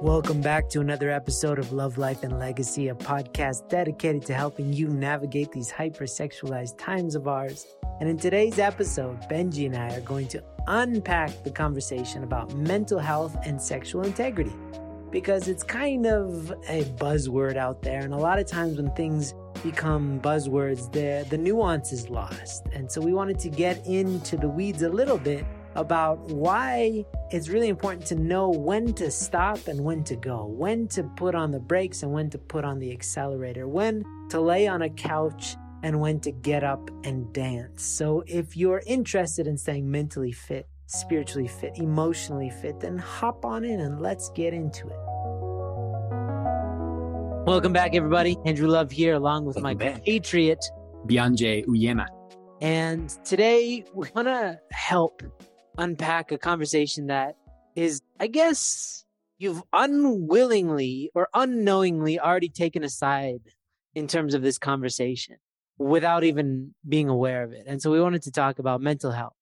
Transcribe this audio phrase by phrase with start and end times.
[0.00, 4.72] Welcome back to another episode of Love, Life, and Legacy, a podcast dedicated to helping
[4.72, 7.66] you navigate these hypersexualized times of ours.
[7.98, 13.00] And in today's episode, Benji and I are going to unpack the conversation about mental
[13.00, 14.54] health and sexual integrity
[15.10, 17.98] because it's kind of a buzzword out there.
[17.98, 19.34] And a lot of times when things
[19.64, 22.66] become buzzwords, the, the nuance is lost.
[22.72, 25.44] And so we wanted to get into the weeds a little bit
[25.78, 30.88] about why it's really important to know when to stop and when to go, when
[30.88, 34.66] to put on the brakes and when to put on the accelerator, when to lay
[34.66, 35.54] on a couch
[35.84, 37.84] and when to get up and dance.
[37.84, 43.64] So if you're interested in staying mentally fit, spiritually fit, emotionally fit, then hop on
[43.64, 44.98] in and let's get into it.
[47.46, 48.36] Welcome back, everybody.
[48.44, 50.04] Andrew Love here, along with Welcome my back.
[50.04, 50.64] patriot.
[51.06, 52.06] Benji Uyema.
[52.60, 55.22] And today we want to help
[55.78, 57.36] unpack a conversation that
[57.74, 59.04] is, I guess,
[59.38, 63.40] you've unwillingly or unknowingly already taken aside
[63.94, 65.36] in terms of this conversation
[65.78, 67.64] without even being aware of it.
[67.66, 69.36] And so we wanted to talk about mental health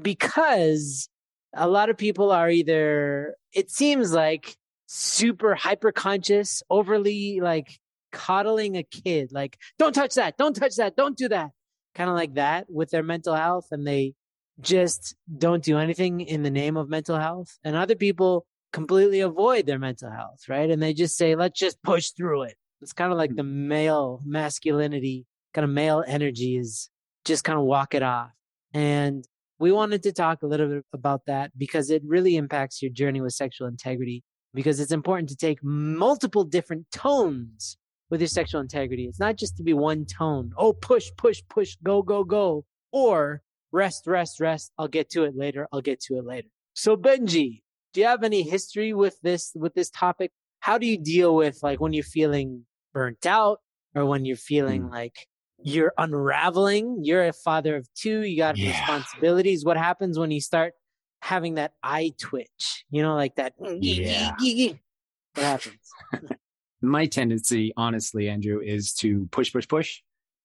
[0.00, 1.08] because
[1.54, 4.56] a lot of people are either, it seems like,
[4.90, 7.78] super hyper conscious, overly like
[8.10, 11.50] coddling a kid, like, don't touch that, don't touch that, don't do that
[11.94, 14.14] kind of like that with their mental health and they
[14.60, 17.58] just don't do anything in the name of mental health.
[17.64, 20.70] And other people completely avoid their mental health, right?
[20.70, 22.56] And they just say, let's just push through it.
[22.80, 23.36] It's kind of like hmm.
[23.36, 26.90] the male masculinity, kind of male energy is
[27.24, 28.30] just kind of walk it off.
[28.74, 29.24] And
[29.58, 33.20] we wanted to talk a little bit about that because it really impacts your journey
[33.20, 34.22] with sexual integrity
[34.54, 37.76] because it's important to take multiple different tones
[38.10, 39.04] with your sexual integrity.
[39.04, 40.52] It's not just to be one tone.
[40.56, 42.64] Oh, push, push, push, go, go, go.
[42.92, 44.72] Or rest, rest, rest.
[44.78, 45.68] I'll get to it later.
[45.72, 46.48] I'll get to it later.
[46.74, 50.30] So Benji, do you have any history with this, with this topic?
[50.60, 53.60] How do you deal with like when you're feeling burnt out
[53.94, 54.90] or when you're feeling Mm.
[54.90, 55.26] like
[55.62, 57.00] you're unraveling?
[57.02, 58.22] You're a father of two.
[58.22, 58.70] You got Yeah.
[58.70, 59.64] responsibilities.
[59.64, 60.74] What happens when you start
[61.22, 62.84] having that eye twitch?
[62.90, 63.54] You know, like that.
[63.80, 64.34] Yeah.
[65.34, 65.90] What happens?
[66.80, 70.00] My tendency, honestly, Andrew, is to push, push, push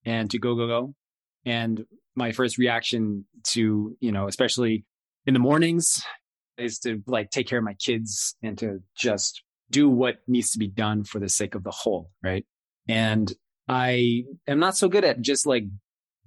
[0.05, 0.95] and to go, go, go.
[1.45, 4.85] And my first reaction to, you know, especially
[5.25, 6.03] in the mornings
[6.57, 10.59] is to like take care of my kids and to just do what needs to
[10.59, 12.11] be done for the sake of the whole.
[12.23, 12.45] Right.
[12.87, 13.31] And
[13.67, 15.63] I am not so good at just like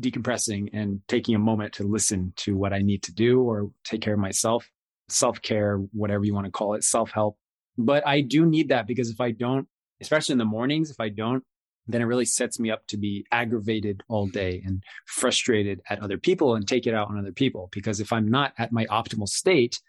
[0.03, 4.01] decompressing and taking a moment to listen to what I need to do or take
[4.01, 4.69] care of myself,
[5.09, 7.37] self care, whatever you want to call it, self help.
[7.79, 9.69] But I do need that because if I don't,
[10.01, 11.45] especially in the mornings, if I don't,
[11.89, 16.19] then it really sets me up to be aggravated all day and frustrated at other
[16.19, 17.69] people and take it out on other people.
[17.73, 19.81] Because if I'm not at my optimal state,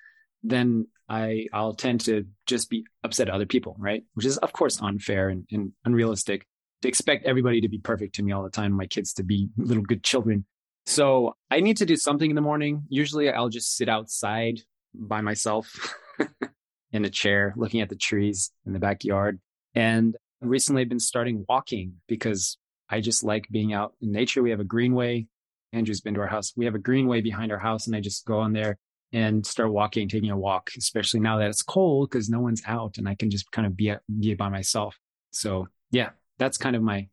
[0.44, 4.04] then I, I'll tend to just be upset at other people, right?
[4.14, 6.46] Which is, of course, unfair and, and unrealistic
[6.82, 9.50] to expect everybody to be perfect to me all the time, my kids to be
[9.58, 10.46] little good children.
[10.86, 12.84] So I need to do something in the morning.
[12.90, 14.60] Usually I'll just sit outside
[14.94, 15.96] by myself
[16.92, 19.40] in a chair, looking at the trees in the backyard.
[19.76, 22.58] And recently I've been starting walking because
[22.90, 24.42] I just like being out in nature.
[24.42, 25.28] We have a greenway.
[25.74, 26.54] Andrew's been to our house.
[26.56, 28.78] We have a greenway behind our house and I just go on there
[29.14, 32.98] and start walking, taking a walk, especially now that it's cold because no one's out
[32.98, 34.98] and I can just kind of be, be by myself.
[35.32, 37.08] So yeah, that's kind of my,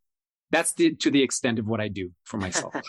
[0.50, 2.74] that's the, to the extent of what I do for myself.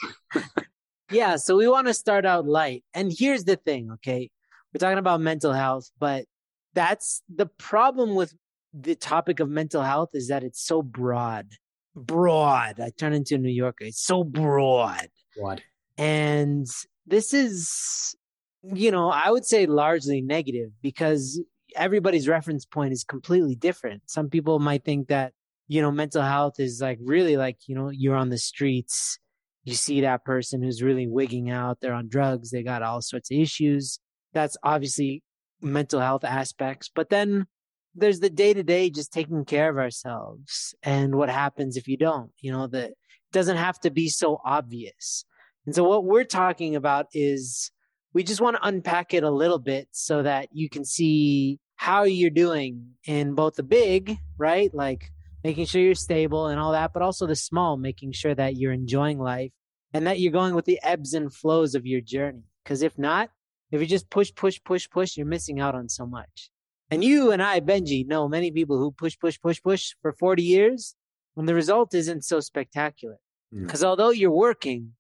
[1.12, 2.84] Yeah, so we want to start out light.
[2.94, 4.29] And here's the thing, okay?
[4.74, 6.25] We're talking about mental health, but
[6.74, 8.34] that's the problem with
[8.78, 11.47] the topic of mental health is that it's so broad.
[11.96, 12.80] Broad.
[12.80, 13.86] I turn into a New Yorker.
[13.86, 15.08] It's so broad.
[15.38, 15.62] what?
[15.97, 16.68] And
[17.08, 18.16] this is,
[18.63, 21.41] you know, I would say largely negative because
[21.75, 24.03] everybody's reference point is completely different.
[24.08, 25.31] Some people might think that,
[25.68, 29.18] you know, mental health is like really like, you know, you're on the streets,
[29.63, 33.31] you see that person who's really wigging out, they're on drugs, they got all sorts
[33.31, 34.00] of issues.
[34.34, 35.24] That's obviously
[35.62, 36.92] mental health aspects.
[36.94, 37.48] But then
[37.95, 41.97] there's the day to day just taking care of ourselves and what happens if you
[41.97, 42.92] don't, you know, that
[43.31, 45.25] doesn't have to be so obvious.
[45.65, 47.71] And so what we're talking about is
[48.13, 52.03] we just want to unpack it a little bit so that you can see how
[52.03, 54.74] you're doing in both the big, right?
[54.74, 55.12] Like
[55.44, 58.71] making sure you're stable and all that, but also the small, making sure that you're
[58.71, 59.51] enjoying life
[59.94, 62.44] and that you're going with the ebbs and flows of your journey.
[62.63, 63.30] Because if not,
[63.71, 66.50] if you just push, push, push, push, you're missing out on so much.
[66.92, 70.44] And you and I, Benji, know many people who push, push, push, push for 40
[70.44, 70.96] years
[71.34, 73.18] when the result isn't so spectacular.
[73.54, 73.64] Mm.
[73.64, 74.94] Because although you're working,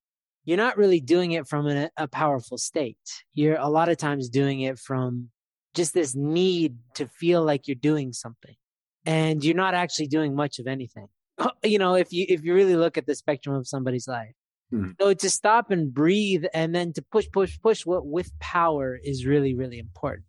[0.45, 2.97] you're not really doing it from a, a powerful state.
[3.33, 5.29] You're a lot of times doing it from
[5.73, 8.55] just this need to feel like you're doing something
[9.05, 11.07] and you're not actually doing much of anything.
[11.63, 14.35] You know, if you if you really look at the spectrum of somebody's life.
[14.69, 14.91] Hmm.
[15.01, 19.25] So to stop and breathe and then to push, push, push what with power is
[19.25, 20.25] really, really important.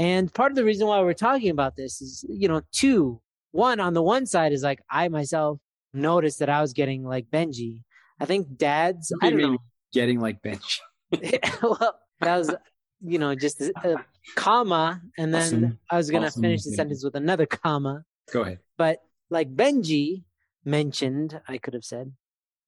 [0.00, 3.20] And part of the reason why we're talking about this is, you know, two,
[3.50, 5.58] one on the one side is like I myself
[5.92, 7.82] noticed that I was getting like Benji.
[8.18, 9.52] I think dads, I don't mean?
[9.52, 9.58] know.
[9.92, 10.80] Getting like bench.
[11.62, 12.54] well, that was,
[13.02, 13.96] you know, just a,
[14.36, 15.02] comma.
[15.18, 15.78] And then Awesome.
[15.90, 16.42] I was going to Awesome.
[16.42, 18.04] finish the sentence with another comma.
[18.32, 18.60] Go ahead.
[18.78, 20.22] But like Benji
[20.64, 22.12] mentioned, I could have said,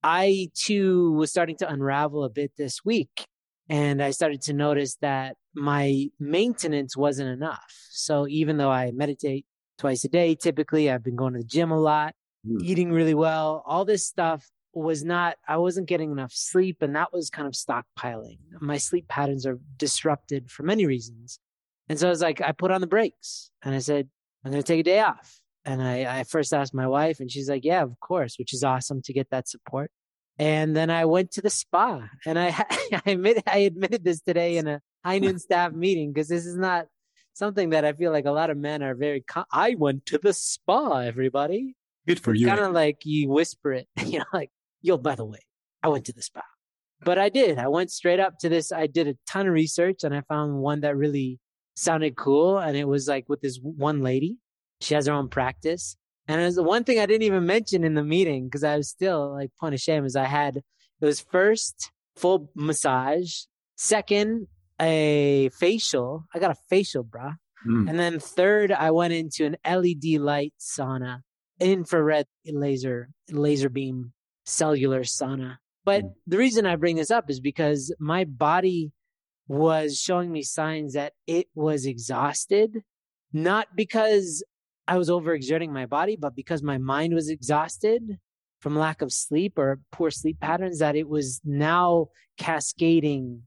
[0.02, 3.26] I too was starting to unravel a bit this week.
[3.72, 7.72] And I started to notice that my maintenance wasn't enough.
[7.90, 9.46] So even though I meditate
[9.78, 12.14] twice a day, typically I've been going to the gym a lot,
[12.44, 12.58] Hmm.
[12.62, 16.82] eating really well, all this stuff was not, I wasn't getting enough sleep.
[16.82, 18.38] And that was kind of stockpiling.
[18.60, 21.38] My sleep patterns are disrupted for many reasons.
[21.88, 24.08] And so I was like, I put on the brakes and I said,
[24.44, 25.40] I'm going to take a day off.
[25.64, 28.64] And I, I first asked my wife, and she's like, Yeah, of course, which is
[28.64, 29.90] awesome to get that support.
[30.38, 32.48] And then I went to the spa, and I
[33.06, 36.56] I admit I admitted this today in a high noon staff meeting because this is
[36.56, 36.86] not
[37.34, 39.20] something that I feel like a lot of men are very.
[39.20, 41.76] Com- I went to the spa, everybody.
[42.06, 42.46] Good for It's you.
[42.48, 44.50] kind of like you whisper it, you know, like,
[44.80, 45.38] yo, by the way,
[45.82, 46.42] I went to the spa.
[47.04, 47.58] But I did.
[47.58, 48.70] I went straight up to this.
[48.72, 51.40] I did a ton of research and I found one that really
[51.74, 52.58] sounded cool.
[52.58, 54.36] And it was like with this one lady.
[54.80, 55.96] She has her own practice.
[56.28, 58.76] And it was the one thing I didn't even mention in the meeting because I
[58.76, 60.64] was still like point of shame is I had, it
[61.04, 63.42] was first full massage,
[63.76, 64.46] second,
[64.80, 66.26] a facial.
[66.34, 67.36] I got a facial, bruh.
[67.66, 67.88] Mm.
[67.90, 71.20] And then third, I went into an LED light sauna,
[71.60, 74.12] infrared laser, laser beam,
[74.44, 75.58] cellular sauna.
[75.84, 76.14] But Mm.
[76.28, 78.92] the reason I bring this up is because my body
[79.48, 82.82] was showing me signs that it was exhausted,
[83.32, 84.42] not because
[84.88, 88.18] I was overexerting my body, but because my mind was exhausted
[88.60, 92.08] from lack of sleep or poor sleep patterns, that it was now
[92.38, 93.42] cascading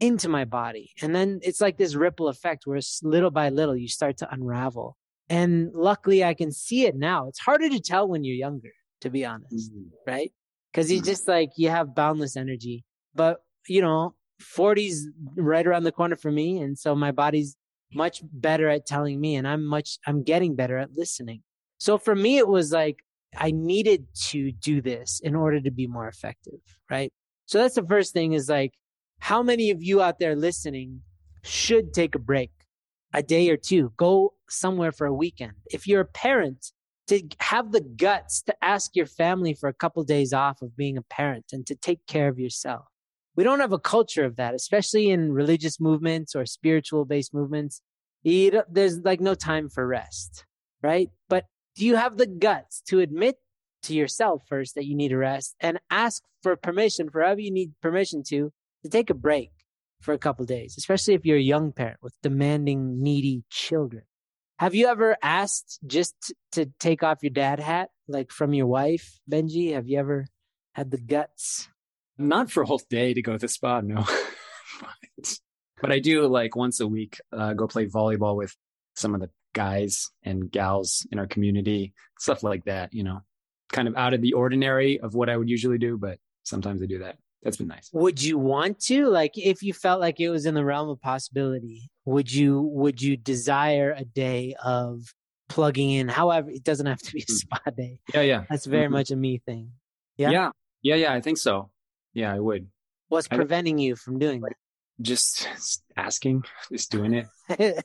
[0.00, 0.90] into my body.
[1.00, 4.96] And then it's like this ripple effect where little by little you start to unravel.
[5.28, 7.28] And luckily I can see it now.
[7.28, 9.90] It's harder to tell when you're younger, to be honest, Mm.
[10.06, 10.32] right?
[10.72, 11.04] Because you Mhm.
[11.04, 12.84] just like, you have boundless energy.
[13.14, 16.58] But, you know, 40's right around the corner for me.
[16.58, 17.56] And so my body's
[17.94, 21.42] much better at telling me and I'm much, I'm getting better at listening.
[21.78, 23.04] So for me, it was like,
[23.36, 26.60] I needed to do this in order to be more effective,
[26.90, 27.12] right?
[27.46, 28.74] So that's the first thing is like,
[29.20, 31.00] how many of you out there listening
[31.42, 32.50] should take a break,
[33.14, 35.52] a day or two, go somewhere for a weekend?
[35.66, 36.72] If you're a parent,
[37.08, 40.96] to have the guts to ask your family for a couple days off of being
[40.96, 42.84] a parent and to take care of yourself.
[43.36, 47.80] We don't have a culture of that, especially in religious movements or spiritual based movements.
[48.22, 50.44] You there's like no time for rest,
[50.82, 51.08] right?
[51.28, 51.46] But
[51.76, 53.36] do you have the guts to admit
[53.84, 57.50] to yourself first that you need a rest and ask for permission, for whoever you
[57.50, 58.52] need permission to,
[58.84, 59.50] to take a break
[60.00, 64.02] for a couple days, especially if you're a young parent with demanding, needy children.
[64.58, 69.18] Have you ever asked just to take off your dad hat, like from your wife,
[69.30, 69.72] Benji?
[69.72, 70.26] Have you ever
[70.74, 71.68] had the guts?
[72.18, 74.04] Not for a whole day to go to the spa, no.
[74.80, 75.38] but,
[75.80, 78.54] but I do like once a week uh, go play volleyball with
[78.96, 82.92] some of the guys and gals in our community, stuff like that.
[82.94, 83.20] You know,
[83.72, 86.86] kind of out of the ordinary of what I would usually do, but sometimes I
[86.86, 87.16] do that.
[87.42, 87.90] That's been nice.
[87.92, 91.00] Would you want to, like, if you felt like it was in the realm of
[91.00, 95.00] possibility, would you would you desire a day of
[95.48, 96.06] plugging in?
[96.08, 97.30] However, it doesn't have to be a Mm.
[97.30, 97.98] spa day.
[98.14, 98.92] Yeah, yeah, That's very Mhm.
[98.92, 99.72] much a me thing.
[100.16, 100.30] Yeah?
[100.30, 100.50] yeah,
[100.82, 101.12] yeah, yeah.
[101.14, 101.71] I think so.
[102.14, 102.68] Yeah, I would.
[103.08, 104.52] What's I- preventing you from doing that?
[105.00, 105.48] Just
[105.96, 107.84] asking, just doing it.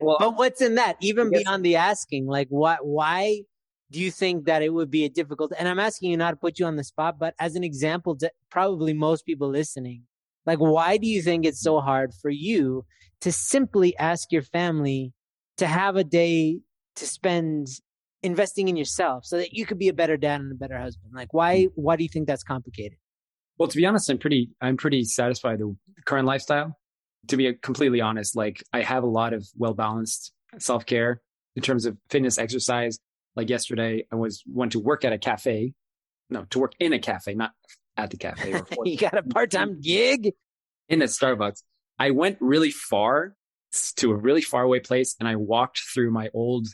[0.00, 0.96] Well, But what's in that?
[1.00, 3.42] Even guess- beyond the asking, like what why
[3.92, 6.36] do you think that it would be a difficult and I'm asking you not to
[6.36, 10.02] put you on the spot, but as an example to probably most people listening,
[10.44, 12.84] like why do you think it's so hard for you
[13.20, 15.12] to simply ask your family
[15.58, 16.58] to have a day
[16.96, 17.68] to spend
[18.24, 21.12] investing in yourself so that you could be a better dad and a better husband?
[21.14, 22.98] Like why why do you think that's complicated?
[23.58, 26.78] Well, to be honest, I'm pretty I'm pretty satisfied with the current lifestyle.
[27.28, 31.20] To be completely honest, like I have a lot of well balanced self care
[31.54, 32.98] in terms of fitness, exercise.
[33.36, 35.74] Like yesterday, I was went to work at a cafe,
[36.28, 37.52] no, to work in a cafe, not
[37.96, 40.32] at the cafe you got a part-time gig?
[40.88, 41.62] in a Starbucks.
[41.98, 43.34] I went really far
[43.96, 46.68] to a really far away place, and I walked through my old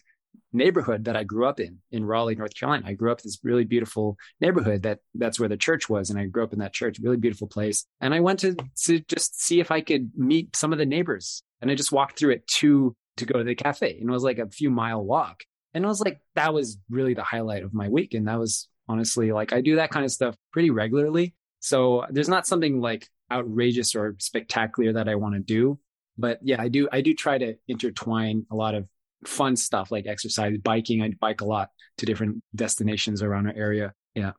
[0.52, 2.84] neighborhood that I grew up in, in Raleigh, North Carolina.
[2.86, 6.10] I grew up in this really beautiful neighborhood that that's where the church was.
[6.10, 7.84] And I grew up in that church, really beautiful place.
[8.00, 11.42] And I went to, to just see if I could meet some of the neighbors.
[11.60, 13.98] And I just walked through it to, to go to the cafe.
[14.00, 15.42] And it was like a few mile walk.
[15.74, 18.14] And I was like, that was really the highlight of my week.
[18.14, 21.34] And that was honestly like, I do that kind of stuff pretty regularly.
[21.60, 25.78] So there's not something like outrageous or spectacular that I want to do.
[26.16, 28.88] But yeah, I do, I do try to intertwine a lot of
[29.26, 31.02] fun stuff like exercise, biking.
[31.02, 33.92] I bike a lot to different destinations around our area.
[34.14, 34.32] Yeah.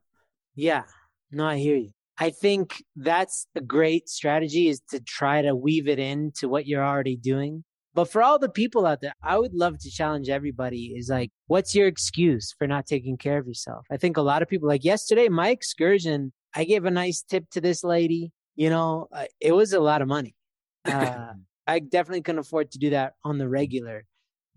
[0.55, 0.83] Yeah.
[1.31, 1.91] No, I hear you.
[2.17, 6.83] I think that's a great strategy is to try to weave it into what you're
[6.83, 7.63] already doing.
[7.93, 11.31] But for all the people out there, I would love to challenge everybody is like,
[11.47, 13.85] what's your excuse for not taking care of yourself?
[13.89, 17.49] I think a lot of people, like yesterday, my excursion, I gave a nice tip
[17.51, 18.31] to this lady.
[18.55, 20.35] You know, uh, it was a lot of money.
[20.85, 21.33] Uh,
[21.67, 24.05] I definitely couldn't afford to do that on the regular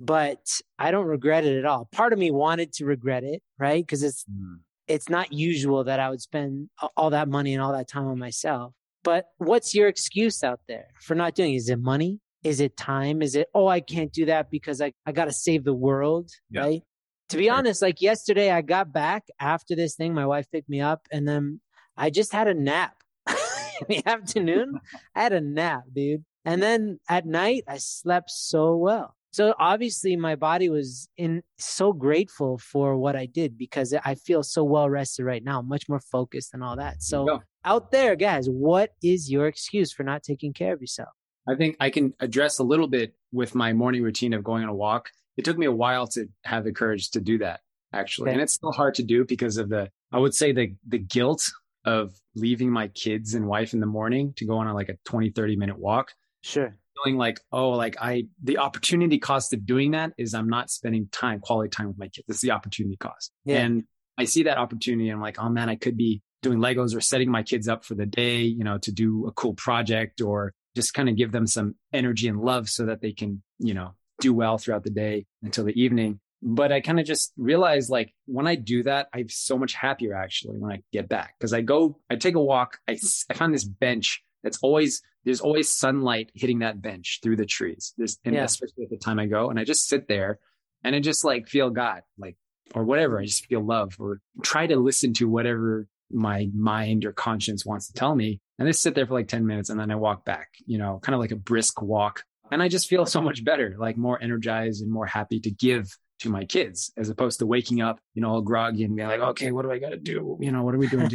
[0.03, 1.89] but I don't regret it at all.
[1.93, 3.87] Part of me wanted to regret it, right?
[3.87, 4.57] Because it's mm.
[4.89, 8.19] it's not usual that I would spend all that money and all that time on
[8.19, 8.75] myself.
[9.05, 11.55] But what's your excuse out there for not doing?
[11.55, 11.59] It?
[11.59, 12.19] Is it money?
[12.43, 13.23] Is it time?
[13.23, 16.31] Is it oh I can't do that because I I got to save the world,
[16.51, 16.61] yeah.
[16.61, 16.83] right?
[17.29, 17.59] To be right.
[17.59, 21.29] honest, like yesterday I got back after this thing, my wife picked me up and
[21.29, 21.61] then
[21.97, 22.97] I just had a nap.
[23.29, 24.81] in the afternoon,
[25.15, 26.25] I had a nap, dude.
[26.45, 29.15] And then at night I slept so well.
[29.33, 34.43] So obviously my body was in so grateful for what I did because I feel
[34.43, 37.03] so well rested right now, much more focused and all that.
[37.03, 41.09] So out there, guys, what is your excuse for not taking care of yourself?
[41.49, 44.69] I think I can address a little bit with my morning routine of going on
[44.69, 45.09] a walk.
[45.39, 47.61] It took me a while to have the courage to do that
[47.95, 48.29] actually.
[48.29, 48.35] Okay.
[48.35, 51.51] And it's still hard to do because of the I would say the the guilt
[51.87, 54.97] of leaving my kids and wife in the morning to go on a, like a
[55.07, 56.13] 20 30 minute walk.
[56.43, 60.71] Sure feeling like, oh, like I, the opportunity cost of doing that is I'm not
[60.71, 62.27] spending time, quality time with my kids.
[62.29, 63.33] It's the opportunity cost.
[63.45, 63.59] Yeah.
[63.59, 63.85] And
[64.19, 65.09] I see that opportunity.
[65.09, 67.85] And I'm like, oh man, I could be doing Legos or setting my kids up
[67.85, 71.33] for the day, you know, to do a cool project or just kind of give
[71.33, 74.91] them some energy and love so that they can, you know, do well throughout the
[74.91, 76.21] day until the evening.
[76.43, 80.15] But I kind of just realized like when I do that, I'm so much happier
[80.15, 82.79] actually when I get back because I go, I take a walk.
[82.89, 82.99] I,
[83.31, 87.95] I found this bench that's always there's always sunlight hitting that bench through the trees.
[87.97, 88.45] This, and yeah.
[88.45, 90.39] especially at the time I go, and I just sit there,
[90.85, 92.37] and I just like feel God, like
[92.75, 93.21] or whatever.
[93.21, 97.87] I just feel love, or try to listen to whatever my mind or conscience wants
[97.89, 100.25] to tell me, and just sit there for like ten minutes, and then I walk
[100.25, 100.49] back.
[100.67, 103.77] You know, kind of like a brisk walk, and I just feel so much better,
[103.79, 107.81] like more energized and more happy to give to my kids as opposed to waking
[107.81, 110.39] up, you know, all groggy and being like, okay, what do I got to do?
[110.41, 111.11] You know, what are we doing?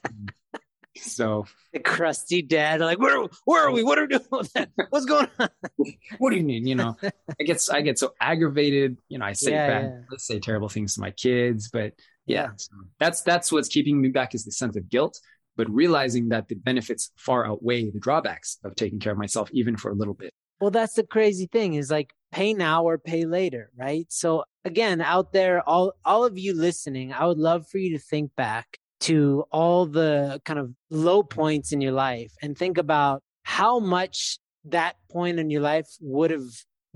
[0.96, 3.82] So the crusty dad, like, where, where are we?
[3.82, 4.66] What are we doing?
[4.90, 5.48] What's going on?
[6.18, 6.66] what do you mean?
[6.66, 8.98] You know, I get, I get so aggravated.
[9.08, 10.14] You know, I say yeah, bad, yeah.
[10.14, 11.94] I say terrible things to my kids, but
[12.26, 15.18] yeah, so that's that's what's keeping me back is the sense of guilt.
[15.56, 19.76] But realizing that the benefits far outweigh the drawbacks of taking care of myself, even
[19.76, 20.32] for a little bit.
[20.60, 24.06] Well, that's the crazy thing is like pay now or pay later, right?
[24.08, 27.98] So again, out there, all all of you listening, I would love for you to
[27.98, 33.20] think back to all the kind of low points in your life and think about
[33.42, 36.48] how much that point in your life would have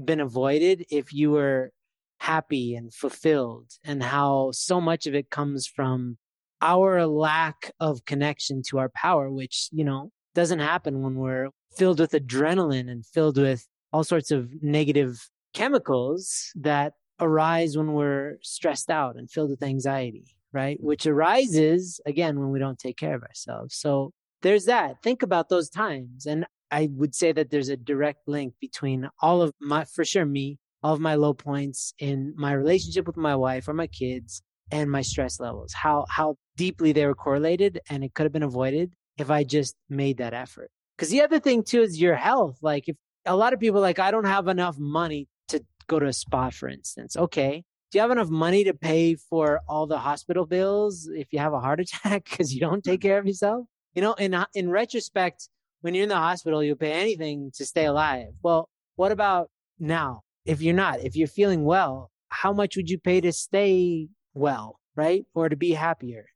[0.02, 1.72] been avoided if you were
[2.20, 6.16] happy and fulfilled and how so much of it comes from
[6.62, 11.98] our lack of connection to our power which you know doesn't happen when we're filled
[11.98, 18.90] with adrenaline and filled with all sorts of negative chemicals that arise when we're stressed
[18.90, 20.78] out and filled with anxiety right?
[20.80, 23.76] Which arises again when we don't take care of ourselves.
[23.76, 24.12] So
[24.42, 25.02] there's that.
[25.02, 26.26] Think about those times.
[26.26, 30.26] And I would say that there's a direct link between all of my, for sure,
[30.26, 34.42] me, all of my low points in my relationship with my wife or my kids
[34.70, 38.42] and my stress levels, how, how deeply they were correlated and it could have been
[38.42, 40.70] avoided if I just made that effort.
[40.98, 42.58] Cause the other thing too is your health.
[42.62, 46.06] Like if a lot of people like, I don't have enough money to go to
[46.06, 47.16] a spa, for instance.
[47.16, 51.38] Okay do you have enough money to pay for all the hospital bills if you
[51.38, 53.66] have a heart attack because you don't take care of yourself?
[53.94, 55.48] You know, in in retrospect,
[55.80, 58.28] when you're in the hospital, you'll pay anything to stay alive.
[58.42, 60.22] Well, what about now?
[60.44, 64.78] If you're not, if you're feeling well, how much would you pay to stay well,
[64.94, 65.24] right?
[65.34, 66.26] Or to be happier?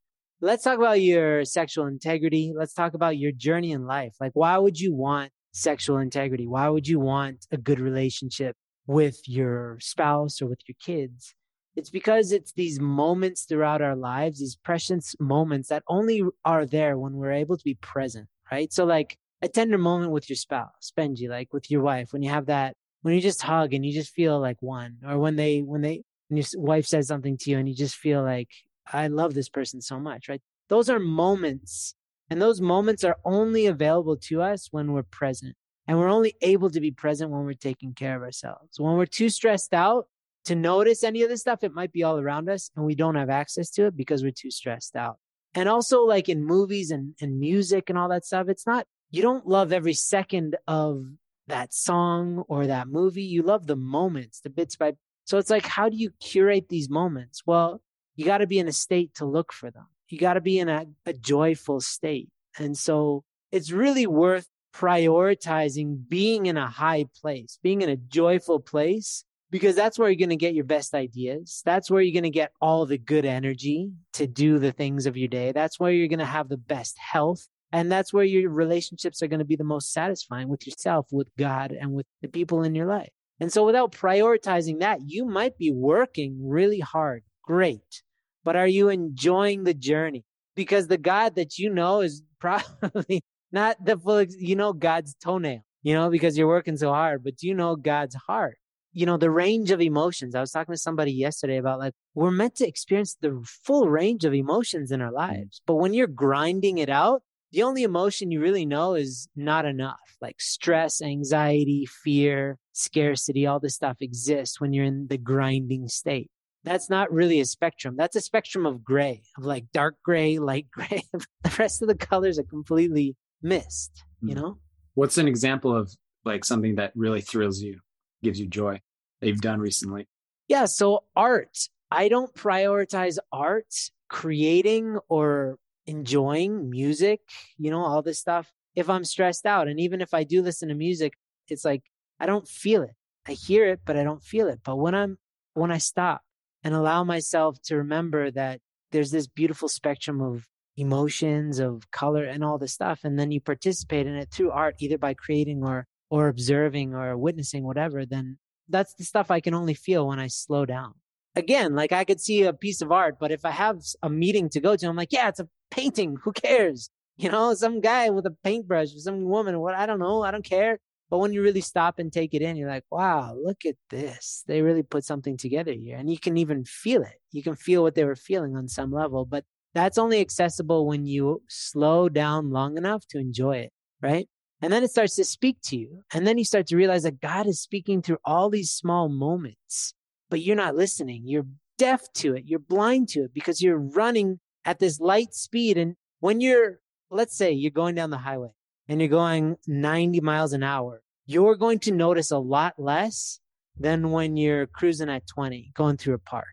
[0.40, 2.52] Let's talk about your sexual integrity.
[2.56, 4.14] Let's talk about your journey in life.
[4.20, 6.46] Like, why would you want sexual integrity?
[6.46, 11.34] Why would you want a good relationship with your spouse or with your kids?
[11.76, 16.98] It's because it's these moments throughout our lives, these precious moments that only are there
[16.98, 18.72] when we're able to be present, right?
[18.72, 22.30] So like a tender moment with your spouse, Benji, like with your wife, when you
[22.30, 25.60] have that, when you just hug and you just feel like one, or when they,
[25.60, 28.48] when they, and your wife says something to you and you just feel like,
[28.92, 30.42] I love this person so much, right?
[30.68, 31.94] Those are moments.
[32.28, 35.56] And those moments are only available to us when we're present.
[35.88, 38.78] And we're only able to be present when we're taking care of ourselves.
[38.78, 40.06] When we're too stressed out
[40.46, 43.14] to notice any of this stuff, it might be all around us and we don't
[43.14, 45.18] have access to it because we're too stressed out.
[45.54, 49.22] And also, like in movies and, and music and all that stuff, it's not, you
[49.22, 51.04] don't love every second of
[51.48, 53.24] that song or that movie.
[53.24, 54.94] You love the moments, the bits by.
[55.24, 57.42] So it's like, how do you curate these moments?
[57.44, 57.80] Well,
[58.14, 59.86] you got to be in a state to look for them.
[60.08, 62.28] You got to be in a, a joyful state.
[62.58, 68.60] And so it's really worth prioritizing being in a high place, being in a joyful
[68.60, 71.62] place, because that's where you're going to get your best ideas.
[71.64, 75.16] That's where you're going to get all the good energy to do the things of
[75.16, 75.52] your day.
[75.52, 77.46] That's where you're going to have the best health.
[77.72, 81.28] And that's where your relationships are going to be the most satisfying with yourself, with
[81.38, 83.10] God, and with the people in your life.
[83.38, 87.22] And so without prioritizing that, you might be working really hard.
[87.44, 88.02] Great.
[88.44, 90.24] But are you enjoying the journey?
[90.54, 95.60] Because the God that you know is probably not the full, you know, God's toenail,
[95.82, 98.58] you know, because you're working so hard, but do you know God's heart.
[98.92, 100.34] You know, the range of emotions.
[100.34, 104.24] I was talking to somebody yesterday about like, we're meant to experience the full range
[104.24, 105.62] of emotions in our lives.
[105.66, 109.98] But when you're grinding it out, the only emotion you really know is not enough.
[110.20, 116.30] Like stress, anxiety, fear, scarcity, all this stuff exists when you're in the grinding state.
[116.62, 117.96] That's not really a spectrum.
[117.96, 121.02] That's a spectrum of gray, of like dark gray, light gray.
[121.12, 124.40] the rest of the colors are completely missed, you hmm.
[124.40, 124.58] know?
[124.94, 125.90] What's an example of
[126.24, 127.80] like something that really thrills you,
[128.22, 128.80] gives you joy
[129.20, 130.08] that you've done recently?
[130.48, 130.66] Yeah.
[130.66, 133.74] So art, I don't prioritize art,
[134.08, 137.20] creating or enjoying music,
[137.58, 139.68] you know, all this stuff if I'm stressed out.
[139.68, 141.14] And even if I do listen to music,
[141.48, 141.82] it's like
[142.18, 142.94] I don't feel it.
[143.26, 144.60] I hear it, but I don't feel it.
[144.64, 145.18] But when I'm,
[145.54, 146.22] when I stop
[146.62, 148.60] and allow myself to remember that
[148.92, 150.46] there's this beautiful spectrum of
[150.76, 154.76] emotions, of color and all this stuff, and then you participate in it through art,
[154.78, 158.38] either by creating or, or observing or witnessing, whatever, then
[158.68, 160.94] that's the stuff I can only feel when I slow down.
[161.36, 164.48] Again, like I could see a piece of art, but if I have a meeting
[164.50, 166.16] to go to, I'm like, yeah, it's a painting.
[166.24, 166.90] Who cares?
[167.16, 170.42] You know, some guy with a paintbrush, some woman, what I don't know, I don't
[170.42, 170.78] care.
[171.10, 174.42] But when you really stop and take it in, you're like, wow, look at this.
[174.46, 175.98] They really put something together here.
[175.98, 177.20] And you can even feel it.
[177.30, 179.26] You can feel what they were feeling on some level.
[179.26, 179.44] But
[179.74, 184.28] that's only accessible when you slow down long enough to enjoy it, right?
[184.62, 186.02] And then it starts to speak to you.
[186.12, 189.94] And then you start to realize that God is speaking through all these small moments,
[190.28, 191.22] but you're not listening.
[191.24, 191.46] You're
[191.78, 192.44] deaf to it.
[192.46, 195.78] You're blind to it because you're running at this light speed.
[195.78, 198.50] And when you're, let's say you're going down the highway
[198.86, 203.40] and you're going 90 miles an hour, you're going to notice a lot less
[203.78, 206.46] than when you're cruising at 20 going through a park.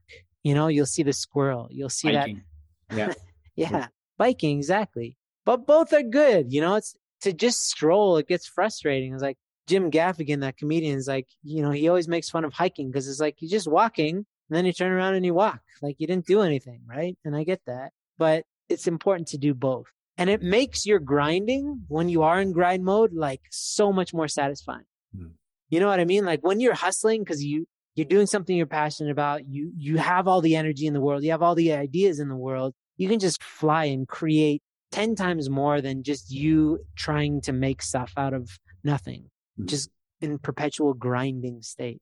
[0.44, 2.44] You know, you'll see the squirrel, you'll see biking.
[2.90, 2.98] that.
[2.98, 3.14] Yeah.
[3.70, 3.88] yeah.
[4.18, 5.18] Biking, exactly.
[5.46, 6.54] But both are good.
[6.54, 9.14] You know, it's to just stroll, it gets frustrating.
[9.14, 12.54] It's like Jim Gaffigan, that comedian, is like, you know, he always makes fun of
[12.54, 15.60] hiking because it's like you're just walking and then you turn around and you walk.
[15.82, 17.18] Like you didn't do anything, right?
[17.26, 19.86] And I get that but it's important to do both.
[20.18, 24.28] And it makes your grinding when you are in grind mode, like so much more
[24.28, 24.86] satisfying.
[25.16, 25.32] Mm.
[25.70, 26.26] You know what I mean?
[26.26, 30.28] Like when you're hustling because you, you're doing something you're passionate about, you, you have
[30.28, 33.08] all the energy in the world, you have all the ideas in the world, you
[33.08, 38.14] can just fly and create 10 times more than just you trying to make stuff
[38.18, 38.50] out of
[38.84, 39.66] nothing, mm.
[39.66, 39.90] just
[40.22, 42.02] in perpetual grinding state.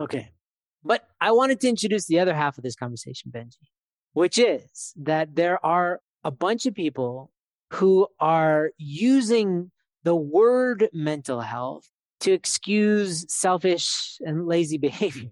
[0.00, 0.30] Okay.
[0.84, 3.56] But I wanted to introduce the other half of this conversation, Benji
[4.18, 7.30] which is that there are a bunch of people
[7.74, 9.70] who are using
[10.02, 11.88] the word mental health
[12.18, 15.30] to excuse selfish and lazy behavior.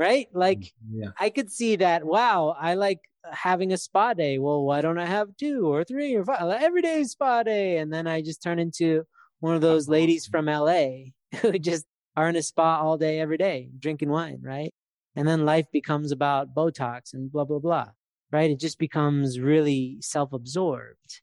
[0.00, 0.28] Right?
[0.32, 1.10] Like, mm, yeah.
[1.20, 2.04] I could see that.
[2.04, 4.38] Wow, I like having a spa day.
[4.38, 6.40] Well, why don't I have two or three or five?
[6.62, 7.76] Every day spa day.
[7.76, 9.04] And then I just turn into
[9.40, 11.84] one of those ladies from LA who just
[12.16, 14.72] are in a spa all day, every day, drinking wine, right?
[15.16, 17.88] And then life becomes about Botox and blah, blah, blah,
[18.32, 18.50] right?
[18.50, 21.20] It just becomes really self absorbed.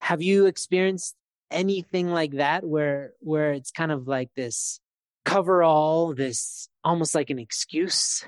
[0.00, 1.14] Have you experienced
[1.52, 4.80] anything like that where, where it's kind of like this
[5.26, 8.24] cover all, this almost like an excuse?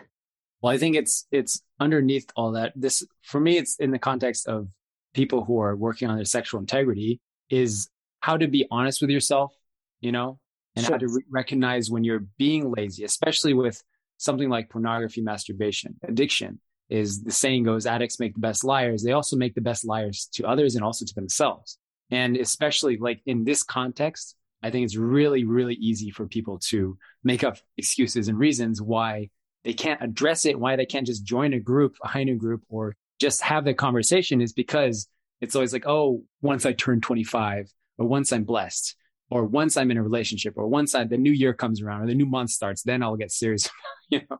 [0.60, 2.72] Well, I think it's, it's underneath all that.
[2.76, 4.68] This, for me, it's in the context of
[5.14, 7.88] people who are working on their sexual integrity is
[8.20, 9.54] how to be honest with yourself,
[10.00, 10.38] you know,
[10.76, 10.94] and sure.
[10.94, 13.82] how to re- recognize when you're being lazy, especially with
[14.18, 19.02] something like pornography, masturbation, addiction is the saying goes, addicts make the best liars.
[19.02, 21.78] They also make the best liars to others and also to themselves.
[22.10, 26.98] And especially like in this context, I think it's really, really easy for people to
[27.22, 29.30] make up excuses and reasons why
[29.64, 32.96] they can't address it, why they can't just join a group, a noon group, or
[33.20, 35.08] just have the conversation is because
[35.40, 38.96] it's always like, oh, once I turn 25 or once I'm blessed
[39.30, 42.06] or once I'm in a relationship or once I, the new year comes around or
[42.06, 43.68] the new month starts, then I'll get serious,
[44.08, 44.38] you know,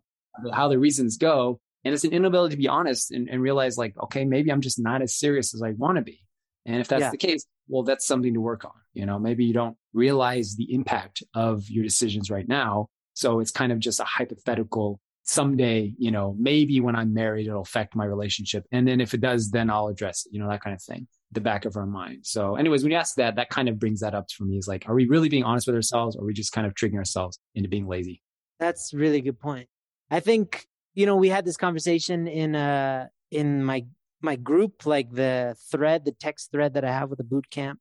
[0.52, 1.60] how the reasons go.
[1.84, 4.80] And it's an inability to be honest and, and realize like, okay, maybe I'm just
[4.80, 6.22] not as serious as I want to be.
[6.66, 7.10] And if that's yeah.
[7.10, 8.72] the case, well, that's something to work on.
[8.94, 12.88] You know, maybe you don't realize the impact of your decisions right now.
[13.14, 17.60] So it's kind of just a hypothetical someday, you know, maybe when I'm married, it'll
[17.60, 18.64] affect my relationship.
[18.72, 21.06] And then if it does, then I'll address it, you know, that kind of thing,
[21.32, 22.20] the back of our mind.
[22.24, 24.66] So, anyways, when you ask that, that kind of brings that up for me is
[24.66, 26.98] like, are we really being honest with ourselves or are we just kind of tricking
[26.98, 28.22] ourselves into being lazy?
[28.58, 29.68] That's really good point.
[30.10, 33.84] I think, you know, we had this conversation in, uh, in my,
[34.20, 37.80] my group, like the thread, the text thread that I have with the boot camp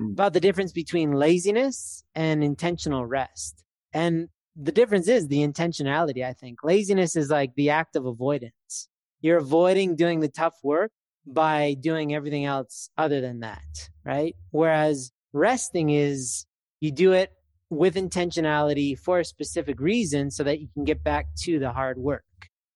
[0.00, 0.12] mm.
[0.12, 3.64] about the difference between laziness and intentional rest.
[3.92, 6.58] And the difference is the intentionality, I think.
[6.62, 8.88] Laziness is like the act of avoidance.
[9.20, 10.92] You're avoiding doing the tough work
[11.26, 14.34] by doing everything else other than that, right?
[14.50, 16.46] Whereas resting is
[16.80, 17.32] you do it
[17.70, 21.96] with intentionality for a specific reason so that you can get back to the hard
[21.96, 22.24] work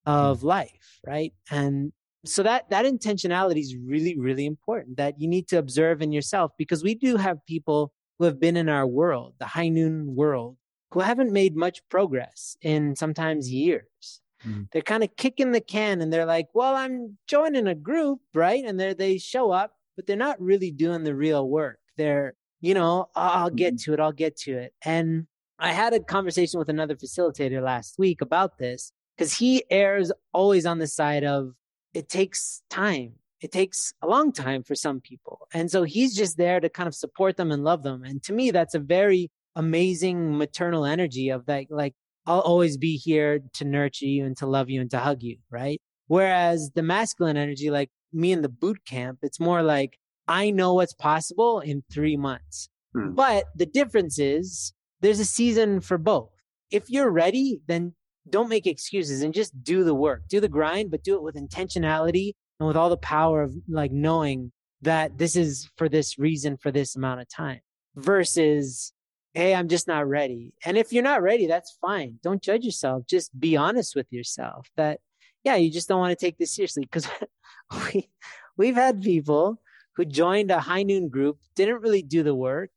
[0.06, 1.34] of life, right?
[1.50, 1.92] And
[2.28, 6.52] so that that intentionality is really really important that you need to observe in yourself
[6.58, 10.56] because we do have people who have been in our world, the high noon world,
[10.92, 14.20] who haven't made much progress in sometimes years.
[14.46, 14.68] Mm.
[14.72, 18.64] They're kind of kicking the can and they're like, well, I'm joining a group, right?
[18.64, 21.78] And they they show up, but they're not really doing the real work.
[21.96, 23.92] They're, you know, oh, I'll get mm-hmm.
[23.92, 24.72] to it, I'll get to it.
[24.84, 25.26] And
[25.58, 30.66] I had a conversation with another facilitator last week about this because he errs always
[30.66, 31.54] on the side of
[31.96, 33.12] it takes time.
[33.40, 35.48] It takes a long time for some people.
[35.54, 38.04] And so he's just there to kind of support them and love them.
[38.04, 41.94] And to me, that's a very amazing maternal energy of that, like,
[42.26, 45.38] I'll always be here to nurture you and to love you and to hug you,
[45.50, 45.80] right?
[46.08, 49.96] Whereas the masculine energy, like me in the boot camp, it's more like,
[50.28, 52.68] I know what's possible in three months.
[52.92, 53.12] Hmm.
[53.14, 56.30] But the difference is there's a season for both.
[56.70, 57.94] If you're ready, then
[58.28, 61.36] don't make excuses and just do the work, do the grind, but do it with
[61.36, 66.56] intentionality and with all the power of like knowing that this is for this reason
[66.56, 67.60] for this amount of time
[67.94, 68.92] versus
[69.36, 70.54] hey, I'm just not ready.
[70.64, 72.18] And if you're not ready, that's fine.
[72.22, 73.02] Don't judge yourself.
[73.06, 75.00] Just be honest with yourself that,
[75.44, 76.84] yeah, you just don't want to take this seriously.
[76.84, 77.06] Because
[77.92, 78.08] we,
[78.56, 79.60] we've had people
[79.94, 82.70] who joined a high noon group, didn't really do the work,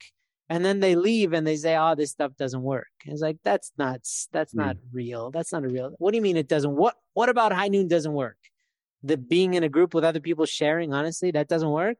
[0.49, 3.37] and then they leave and they say, "Oh, this stuff doesn't work." And it's like
[3.43, 4.81] that's not that's not mm.
[4.91, 5.29] real.
[5.29, 5.93] That's not a real.
[5.99, 6.75] What do you mean it doesn't?
[6.75, 8.37] What What about high noon doesn't work?
[9.03, 11.97] The being in a group with other people sharing, honestly, that doesn't work.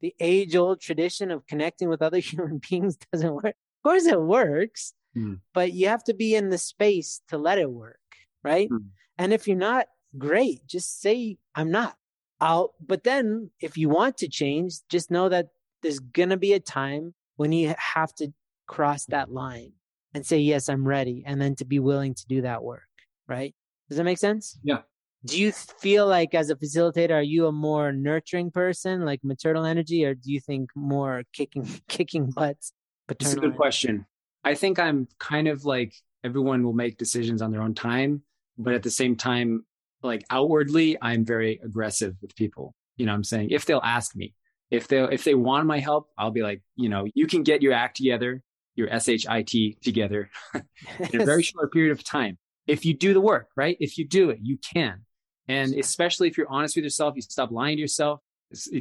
[0.00, 4.20] The age old tradition of connecting with other human beings doesn't work Of course it
[4.20, 5.38] works, mm.
[5.54, 8.00] but you have to be in the space to let it work,
[8.42, 8.68] right?
[8.68, 8.86] Mm.
[9.18, 9.86] And if you're not,
[10.18, 11.96] great, just say I'm not.
[12.40, 15.50] I'll but then if you want to change, just know that
[15.82, 18.32] there's going to be a time when you have to
[18.66, 19.72] cross that line
[20.14, 22.82] and say yes, I'm ready and then to be willing to do that work,
[23.28, 23.54] right?
[23.88, 24.58] Does that make sense?
[24.62, 24.78] Yeah.
[25.26, 29.64] Do you feel like as a facilitator are you a more nurturing person like maternal
[29.64, 32.72] energy or do you think more kicking kicking butts
[33.06, 34.06] Paternal It's a good question.
[34.44, 38.22] I think I'm kind of like everyone will make decisions on their own time,
[38.58, 39.64] but at the same time,
[40.02, 42.74] like outwardly, I'm very aggressive with people.
[42.96, 43.48] You know I'm saying?
[43.50, 44.34] If they'll ask me,
[44.70, 47.62] if they if they want my help, I'll be like, you know, you can get
[47.62, 48.42] your act together,
[48.74, 50.30] your SHIT together
[51.12, 52.38] in a very short period of time.
[52.66, 53.76] If you do the work, right?
[53.80, 55.02] If you do it, you can.
[55.48, 58.20] And especially if you're honest with yourself, you stop lying to yourself,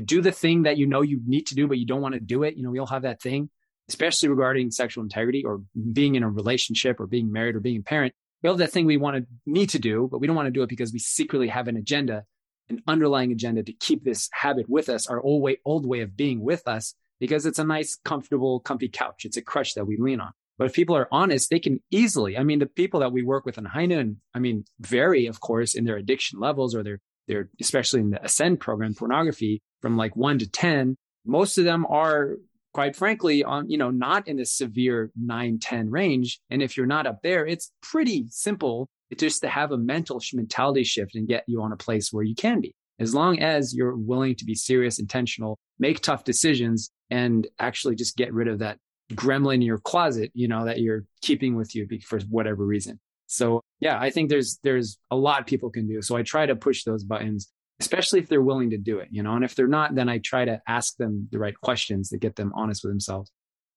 [0.06, 2.22] do the thing that you know you need to do, but you don't want to
[2.22, 2.56] do it.
[2.56, 3.50] You know, we all have that thing
[3.90, 7.84] especially regarding sexual integrity or being in a relationship or being married or being a
[7.84, 8.14] parent.
[8.42, 10.52] We have that thing we want to need to do, but we don't want to
[10.52, 12.26] do it because we secretly have an agenda,
[12.70, 16.16] an underlying agenda to keep this habit with us, our old way, old way of
[16.16, 19.26] being with us, because it's a nice, comfortable, comfy couch.
[19.26, 20.32] It's a crutch that we lean on.
[20.58, 23.46] But if people are honest, they can easily, I mean, the people that we work
[23.46, 27.50] with in Noon, I mean, vary, of course, in their addiction levels or their, their,
[27.60, 30.96] especially in the Ascend program, pornography from like one to 10.
[31.26, 32.36] Most of them are
[32.74, 36.40] quite frankly, on, you know, not in the severe 9, 10 range.
[36.50, 40.84] And if you're not up there, it's pretty simple just to have a mental mentality
[40.84, 42.74] shift and get you on a place where you can be.
[43.00, 48.16] As long as you're willing to be serious, intentional, make tough decisions and actually just
[48.16, 48.78] get rid of that
[49.14, 53.00] gremlin in your closet, you know, that you're keeping with you for whatever reason.
[53.28, 56.02] So yeah, I think there's, there's a lot people can do.
[56.02, 59.24] So I try to push those buttons especially if they're willing to do it, you
[59.24, 59.36] know.
[59.36, 62.36] And if they're not, then I try to ask them the right questions to get
[62.36, 63.32] them honest with themselves.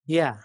[0.06, 0.36] Yeah,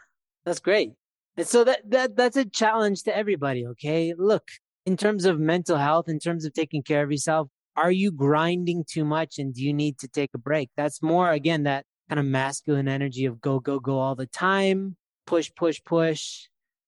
[0.46, 0.94] that's great.
[1.38, 3.68] And so that that that's a challenge to everybody.
[3.68, 4.44] Okay, look,
[4.86, 8.84] in terms of mental health, in terms of taking care of yourself, are you grinding
[8.88, 10.70] too much and do you need to take a break?
[10.76, 14.98] That's more, again, that kind of masculine energy of go, go, go all the time,
[15.26, 16.48] push, push, push.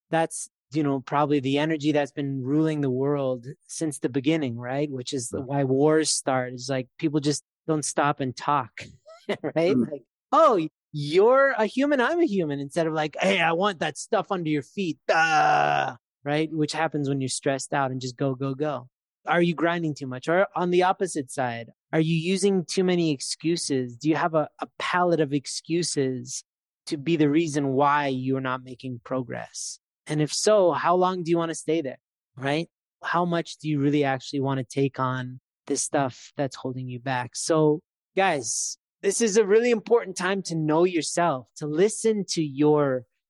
[0.10, 4.90] That's, you know, probably the energy that's been ruling the world since the beginning, right?
[4.92, 6.54] Which is why wars start.
[6.54, 8.84] Is like people just don't stop and talk,
[9.44, 9.76] right?
[9.76, 9.92] Mm.
[9.92, 13.98] Like, oh, you're a human, I'm a human, instead of like, hey, I want that
[13.98, 15.00] stuff under your feet.
[15.10, 16.52] Ah, right?
[16.52, 18.88] Which happens when you're stressed out and just go, go, go.
[19.26, 20.28] Are you grinding too much?
[20.28, 23.96] Or on the opposite side, are you using too many excuses?
[23.96, 26.44] Do you have a, a palette of excuses
[26.88, 29.80] to be the reason why you're not making progress?
[30.08, 32.00] And if so, how long do you want to stay there?
[32.36, 32.70] Right?
[33.02, 37.00] How much do you really actually want to take on this stuff that's holding you
[37.00, 37.36] back?
[37.36, 37.82] So,
[38.18, 42.42] guys, this is a really important time to know yourself, to listen to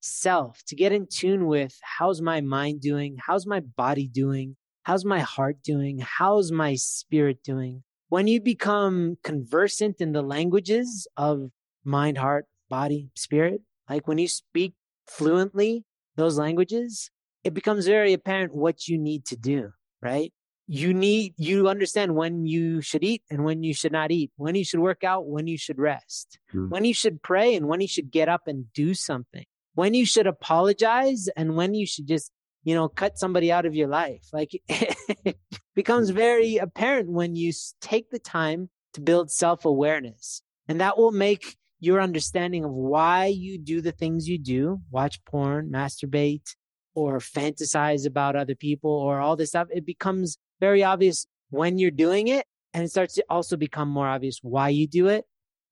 [0.04, 3.18] yourself, to get in tune with how's my mind doing?
[3.26, 4.56] How's my body doing?
[4.84, 6.00] How's my heart doing?
[6.00, 7.84] How's my spirit doing?
[8.10, 11.52] When you become conversant in the languages of
[11.86, 14.74] mind, heart, body, spirit, like when you speak
[15.08, 15.86] fluently
[16.16, 17.10] those languages,
[17.44, 20.34] it becomes very apparent what you need to do, right?
[20.68, 24.56] You need, you understand when you should eat and when you should not eat, when
[24.56, 26.70] you should work out, when you should rest, mm.
[26.70, 30.06] when you should pray and when you should get up and do something, when you
[30.06, 32.32] should apologize and when you should just
[32.64, 34.28] you know, cut somebody out of your life.
[34.32, 35.38] Like it
[35.76, 36.16] becomes mm.
[36.16, 40.42] very apparent when you take the time to build self awareness.
[40.68, 45.24] And that will make your understanding of why you do the things you do, watch
[45.26, 46.56] porn, masturbate,
[46.96, 49.68] or fantasize about other people or all this stuff.
[49.70, 52.46] It becomes very obvious when you're doing it.
[52.74, 55.26] And it starts to also become more obvious why you do it.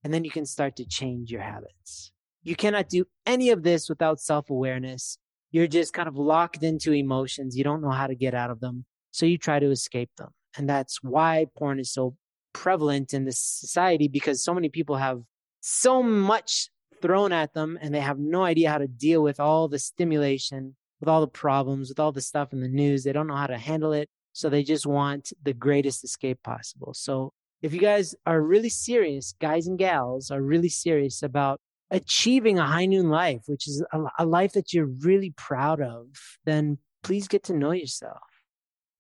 [0.04, 2.12] And then you can start to change your habits.
[2.44, 5.18] You cannot do any of this without self awareness
[5.52, 7.58] you're just kind of locked into emotions.
[7.58, 8.86] You don't know how to get out of them.
[9.12, 10.30] So you try to escape them.
[10.58, 12.16] And that's why porn is so
[12.54, 15.22] prevalent in this society because so many people have
[15.60, 16.70] so much
[17.02, 20.76] thrown at them and they have no idea how to deal with all the stimulation,
[21.00, 23.04] with all the problems, with all the stuff in the news.
[23.04, 24.10] They don't know how to handle it.
[24.34, 26.94] So they just want the greatest escape possible.
[26.94, 31.60] So if you guys are really serious, guys and gals are really serious about
[31.92, 36.08] achieving a high noon life, which is a, a life that you're really proud of,
[36.46, 38.22] then please get to know yourself.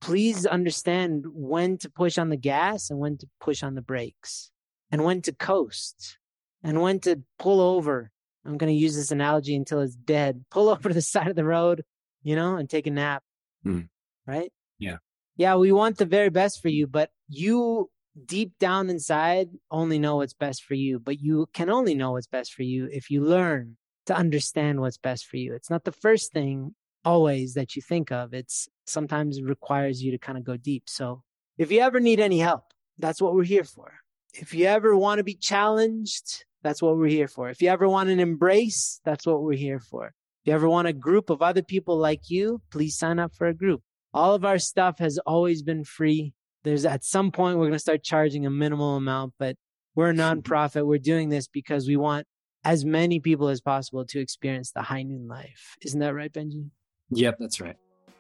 [0.01, 4.51] Please understand when to push on the gas and when to push on the brakes
[4.91, 6.17] and when to coast
[6.63, 8.11] and when to pull over.
[8.45, 10.43] I'm going to use this analogy until it's dead.
[10.51, 11.83] Pull over to the side of the road,
[12.23, 13.21] you know, and take a nap.
[13.63, 13.87] Mm.
[14.25, 14.51] Right?
[14.79, 14.97] Yeah.
[15.37, 17.89] Yeah, we want the very best for you, but you
[18.25, 22.27] deep down inside only know what's best for you, but you can only know what's
[22.27, 25.53] best for you if you learn to understand what's best for you.
[25.53, 28.33] It's not the first thing always that you think of.
[28.33, 30.83] It's sometimes requires you to kind of go deep.
[30.87, 31.23] So
[31.57, 32.63] if you ever need any help,
[32.97, 33.93] that's what we're here for.
[34.33, 37.49] If you ever want to be challenged, that's what we're here for.
[37.49, 40.07] If you ever want an embrace, that's what we're here for.
[40.07, 43.47] If you ever want a group of other people like you, please sign up for
[43.47, 43.81] a group.
[44.13, 47.79] All of our stuff has always been free there's at some point we're going to
[47.79, 49.55] start charging a minimal amount, but
[49.95, 50.85] we're a nonprofit.
[50.85, 52.27] We're doing this because we want
[52.63, 55.75] as many people as possible to experience the high noon life.
[55.81, 56.69] Isn't that right, Benji?
[57.11, 57.75] Yep, that's right.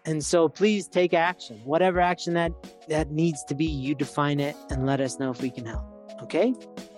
[0.05, 1.61] And so please take action.
[1.63, 2.51] Whatever action that
[2.87, 5.85] that needs to be, you define it and let us know if we can help.
[6.23, 6.53] Okay?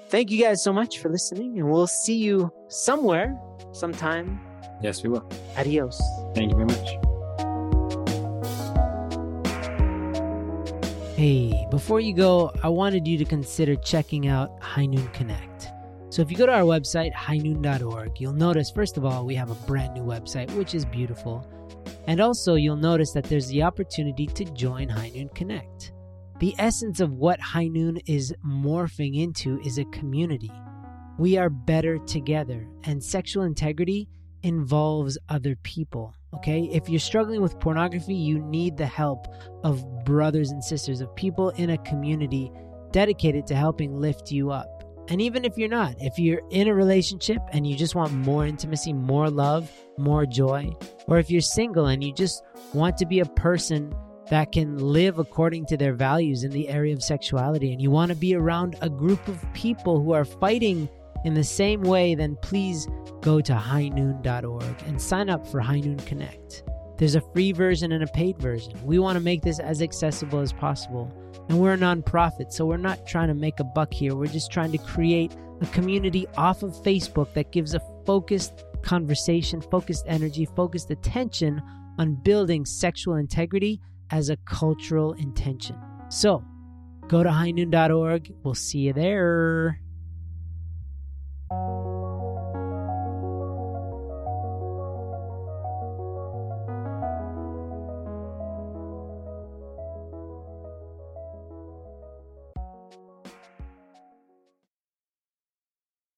[0.09, 3.37] Thank you guys so much for listening and we'll see you somewhere
[3.73, 4.39] sometime.
[4.81, 5.27] Yes, we will.
[5.57, 6.01] Adios.
[6.35, 7.12] Thank you very much.
[11.23, 15.69] Hey, before you go, I wanted you to consider checking out High Noon Connect.
[16.09, 19.49] So if you go to our website, highnoon.org, you'll notice, first of all, we have
[19.49, 21.47] a brand new website, which is beautiful.
[22.07, 25.93] And also, you'll notice that there's the opportunity to join High Noon Connect.
[26.41, 30.51] The essence of what High Noon is morphing into is a community.
[31.17, 34.09] We are better together, and sexual integrity
[34.43, 36.13] involves other people.
[36.35, 36.69] Okay.
[36.71, 39.27] If you're struggling with pornography, you need the help
[39.63, 42.51] of brothers and sisters, of people in a community
[42.91, 44.83] dedicated to helping lift you up.
[45.09, 48.45] And even if you're not, if you're in a relationship and you just want more
[48.45, 50.71] intimacy, more love, more joy,
[51.07, 52.41] or if you're single and you just
[52.73, 53.93] want to be a person
[54.29, 58.09] that can live according to their values in the area of sexuality and you want
[58.09, 60.87] to be around a group of people who are fighting
[61.23, 62.87] in the same way, then please
[63.21, 66.63] go to highnoon.org and sign up for High Noon Connect.
[66.97, 68.73] There's a free version and a paid version.
[68.85, 71.11] We want to make this as accessible as possible.
[71.49, 74.15] And we're a nonprofit, so we're not trying to make a buck here.
[74.15, 79.61] We're just trying to create a community off of Facebook that gives a focused conversation,
[79.61, 81.61] focused energy, focused attention
[81.97, 83.81] on building sexual integrity
[84.11, 85.75] as a cultural intention.
[86.09, 86.43] So
[87.07, 88.33] go to highnoon.org.
[88.43, 89.79] We'll see you there.